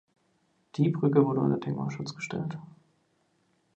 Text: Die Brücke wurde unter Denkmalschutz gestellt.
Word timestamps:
Die 0.77 0.89
Brücke 0.89 1.23
wurde 1.23 1.41
unter 1.41 1.59
Denkmalschutz 1.59 2.15
gestellt. 2.15 2.57